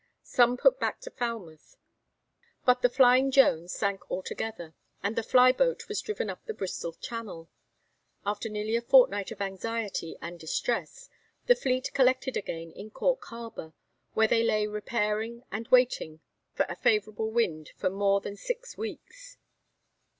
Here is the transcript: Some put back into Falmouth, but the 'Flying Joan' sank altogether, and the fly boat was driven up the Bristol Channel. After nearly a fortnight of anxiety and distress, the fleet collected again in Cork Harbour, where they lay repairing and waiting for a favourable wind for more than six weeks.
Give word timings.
Some 0.23 0.57
put 0.57 0.79
back 0.79 0.95
into 0.95 1.11
Falmouth, 1.11 1.77
but 2.65 2.81
the 2.81 2.89
'Flying 2.89 3.29
Joan' 3.29 3.67
sank 3.67 4.09
altogether, 4.09 4.73
and 5.03 5.15
the 5.15 5.21
fly 5.21 5.51
boat 5.51 5.87
was 5.87 6.01
driven 6.01 6.27
up 6.27 6.43
the 6.47 6.55
Bristol 6.55 6.93
Channel. 6.93 7.51
After 8.25 8.49
nearly 8.49 8.75
a 8.75 8.81
fortnight 8.81 9.29
of 9.29 9.43
anxiety 9.43 10.17
and 10.19 10.39
distress, 10.39 11.07
the 11.45 11.53
fleet 11.53 11.93
collected 11.93 12.35
again 12.35 12.71
in 12.71 12.89
Cork 12.89 13.23
Harbour, 13.25 13.73
where 14.15 14.27
they 14.27 14.41
lay 14.41 14.65
repairing 14.65 15.43
and 15.51 15.67
waiting 15.67 16.19
for 16.51 16.65
a 16.67 16.75
favourable 16.75 17.29
wind 17.29 17.69
for 17.77 17.91
more 17.91 18.21
than 18.21 18.35
six 18.35 18.75
weeks. 18.75 19.37